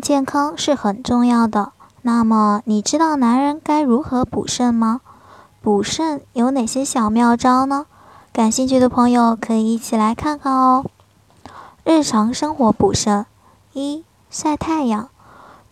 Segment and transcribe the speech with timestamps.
[0.00, 1.72] 健康是很重要的，
[2.02, 5.00] 那么你知道男人该如何补肾吗？
[5.60, 7.86] 补肾有哪些小妙招呢？
[8.32, 10.84] 感兴趣的朋友可以一起来看看哦。
[11.84, 13.26] 日常生活补肾：
[13.72, 15.08] 一、晒太阳。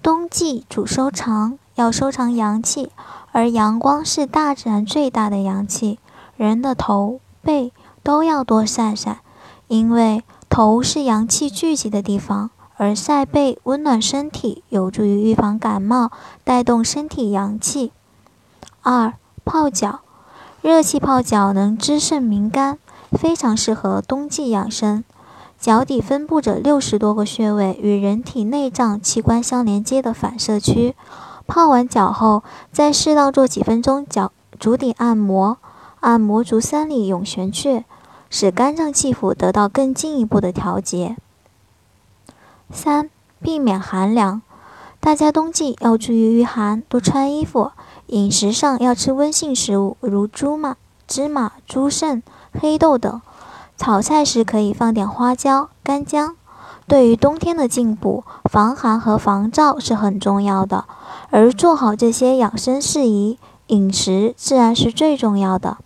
[0.02, 2.92] 冬季主收藏，要收藏阳气，
[3.32, 5.98] 而阳光是大自然最大的阳气，
[6.36, 9.20] 人的头、背都要多晒晒，
[9.66, 12.50] 因为头是阳气聚集的地方。
[12.78, 16.12] 而晒背温暖身体，有助于预防感冒，
[16.44, 17.90] 带动身体阳气。
[18.82, 19.98] 二、泡脚，
[20.62, 22.78] 热气泡脚能滋肾明肝，
[23.10, 25.02] 非常适合冬季养生。
[25.58, 30.94] 脚底分布着六十多个穴位，与人体内脏器官相连接的反射区。
[31.48, 35.58] 泡完脚后，再适当做几分钟脚足底按摩，
[35.98, 37.84] 按摩足三里涌泉穴，
[38.30, 41.16] 使肝脏气府得到更进一步的调节。
[42.70, 43.08] 三、
[43.40, 44.42] 避免寒凉，
[45.00, 47.72] 大家冬季要注意御寒，多穿衣服。
[48.08, 53.20] 饮食上要吃温性食物，如猪麻、芝麻、猪肾、黑豆等。
[53.76, 56.36] 炒菜时可以放点花椒、干姜。
[56.86, 60.84] 对于冬天的进补，防寒和防燥是很重要的。
[61.30, 65.78] 而做好这些养生事宜，饮食自然是最重要的。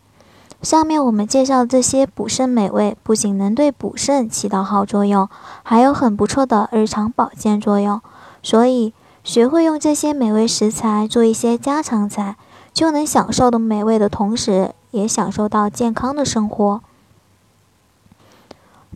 [0.62, 5.28] 下面我们介绍这些补肾美味，不仅能对补肾起到好作用，
[5.64, 8.00] 还有很不错的日常保健作用。
[8.44, 8.92] 所以，
[9.24, 12.36] 学会用这些美味食材做一些家常菜，
[12.72, 16.80] 就能享受到美味的同时，也享受到健康的生活。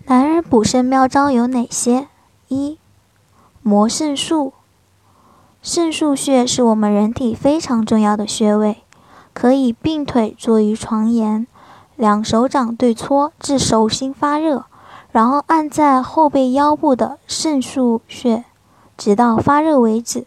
[0.06, 2.06] 男人补肾妙招有哪些？
[2.46, 2.78] 一、
[3.62, 4.52] 摩肾术。
[5.60, 8.84] 肾腧穴是我们人体非常重要的穴位，
[9.34, 11.44] 可以并腿坐于床沿。
[11.96, 14.66] 两手掌对搓至手心发热，
[15.10, 18.44] 然后按在后背腰部的肾腧穴，
[18.98, 20.26] 直到发热为止。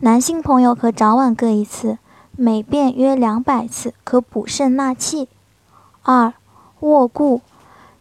[0.00, 1.98] 男性朋友可早晚各一次，
[2.32, 5.28] 每遍约两百次，可补肾纳气。
[6.02, 6.34] 二、
[6.80, 7.40] 握固，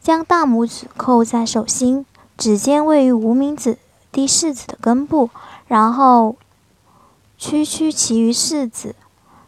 [0.01, 2.05] 将大拇指扣在手心，
[2.37, 3.77] 指尖位于无名指
[4.11, 5.29] 第四指的根部，
[5.67, 6.35] 然后
[7.37, 8.93] 屈曲其余四指，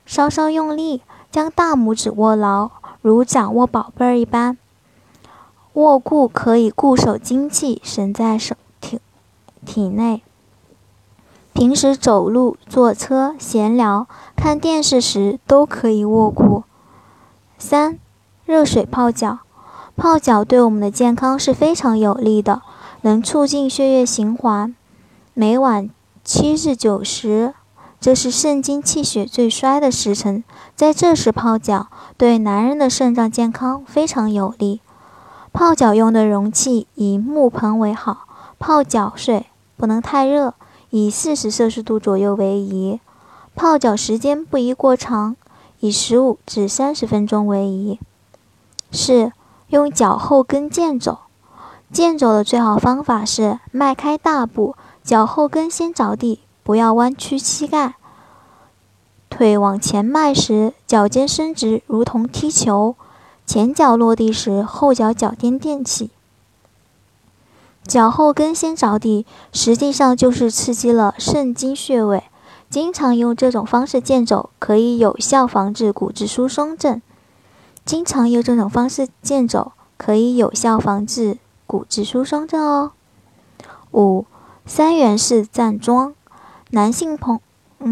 [0.05, 2.71] 稍稍用力，将大拇指握牢。
[3.01, 4.57] 如掌握宝贝儿一般，
[5.73, 8.99] 握固可以固守精气，神在手体
[9.65, 10.21] 体内。
[11.53, 16.63] 平时走路、坐车、闲聊、看电视时都可以握固。
[17.57, 17.97] 三、
[18.45, 19.39] 热水泡脚，
[19.95, 22.61] 泡脚对我们的健康是非常有利的，
[23.01, 24.75] 能促进血液循环。
[25.33, 25.89] 每晚
[26.23, 27.53] 七至九时。
[28.01, 30.43] 这是肾精气血最衰的时辰，
[30.73, 31.87] 在这时泡脚，
[32.17, 34.79] 对男人的肾脏健康非常有利。
[35.51, 38.25] 泡脚用的容器以木盆为好，
[38.57, 40.53] 泡脚水不能太热，
[40.91, 43.01] 以四十摄氏度左右为宜。
[43.53, 45.35] 泡脚时间不宜过长，
[45.81, 47.99] 以十五至三十分钟为宜。
[48.91, 49.33] 四、
[49.67, 51.19] 用脚后跟健走，
[51.91, 56.39] 健走的最好方法是迈开大步，脚后跟先着地。
[56.69, 57.95] 不要弯曲膝盖，
[59.27, 62.93] 腿往前迈时，脚尖伸直，如同踢球；
[63.43, 66.11] 前脚落地时，后脚脚尖垫起。
[67.87, 72.25] 脚后跟先着地，实际上就是刺激了肾经穴位。
[72.69, 77.01] 经常用这种方式健走，可以有效防治骨质疏松症。
[77.83, 82.91] 经常用这种方式健走，可以有效防治骨质疏松症哦。
[83.91, 84.27] 五、
[84.67, 86.13] 三元式站桩。
[86.71, 87.39] 男性朋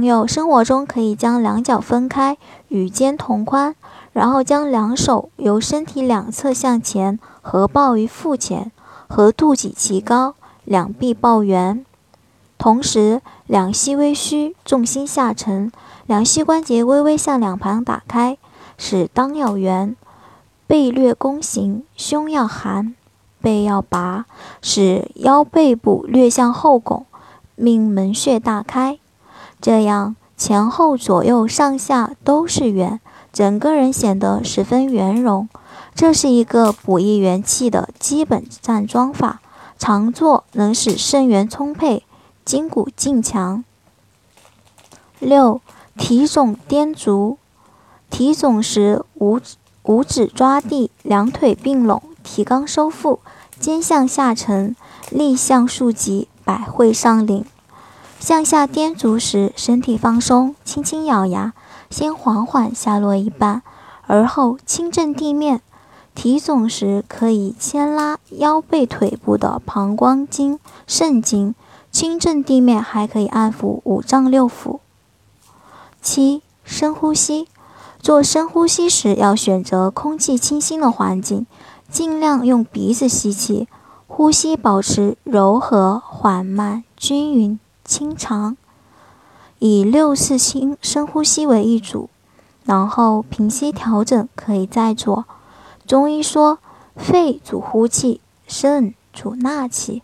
[0.04, 2.38] 友生活中可以将两脚分开，
[2.68, 3.76] 与肩同宽，
[4.14, 8.72] 然后将两手由身体两侧向前合抱于腹前，
[9.08, 11.84] 和肚脐齐高，两臂抱圆，
[12.60, 15.72] 同时两膝微虚，重心下沉，
[16.06, 18.38] 两膝关节微微向两旁打开，
[18.78, 19.96] 使裆要圆，
[20.68, 22.94] 背略弓形，胸要含，
[23.42, 24.28] 背要拔，
[24.62, 27.08] 使腰背部略向后拱。
[27.58, 29.00] 命门穴大开，
[29.60, 33.00] 这样前后左右上下都是圆，
[33.34, 35.50] 整个人显得十分圆融。
[35.96, 39.42] 这是一个补益元气的基本站桩法，
[39.80, 42.04] 常做能使肾元充沛，
[42.46, 43.64] 筋骨劲强。
[45.18, 45.60] 六、
[45.98, 47.40] 提踵颠足。
[48.12, 49.40] 提踵时，五
[49.84, 53.20] 五指抓地，两腿并拢，提肛收腹，
[53.60, 54.76] 肩向下沉，
[55.10, 57.44] 力向竖脊，百会上领。
[58.22, 61.52] 向下颠足时，身体放松，轻轻咬牙，
[61.90, 63.62] 先缓缓下落一半，
[64.08, 65.60] 而后轻震地面。
[66.16, 70.58] 提踵时可以牵拉腰背腿部的膀胱经、
[70.88, 71.54] 肾经，
[71.92, 74.80] 轻震地面还可以安抚五脏六腑。
[76.02, 77.50] 七、深呼吸。
[78.00, 81.46] 做深呼吸时要选择空气清新的环境，
[81.90, 83.68] 尽量用鼻子吸气，
[84.18, 88.58] 呼吸保持柔和、缓慢、均匀、清长，
[89.60, 92.10] 以六次轻深呼吸为一组，
[92.66, 95.26] 然后平息调整，可以再做。
[95.86, 96.58] 中医说，
[96.96, 100.02] 肺主呼气，肾主纳气。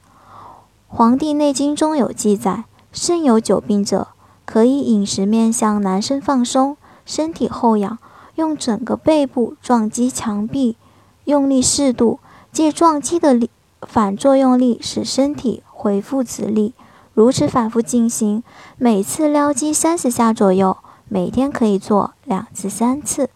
[0.96, 4.10] 《黄帝内经》中有记载，肾有久病者，
[4.46, 6.78] 可以饮食面向男生放松。
[7.04, 7.98] 身体后仰，
[8.36, 10.78] 用整个背部撞击墙壁，
[11.24, 12.20] 用力适度，
[12.52, 13.50] 借撞击的力
[13.88, 16.74] 反作用力使身体恢复直立。
[17.14, 18.44] 如此反复进行，
[18.78, 20.78] 每次撩击三十下左右，
[21.08, 23.30] 每天可以做两至三次。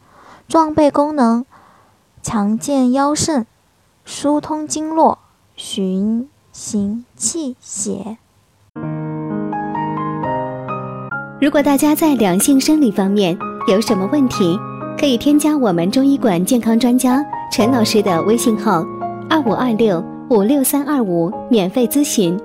[0.47, 1.45] 壮背功能，
[2.23, 3.45] 强健腰肾，
[4.03, 5.19] 疏通经络，
[5.55, 8.17] 循行气血。
[11.39, 14.57] 如果大家在两性生理方面，有什么问题，
[14.97, 18.83] 可以添加我们中医馆健康专家陈老师的微信号：
[19.29, 22.37] 二五二六五六三二五，免费咨询。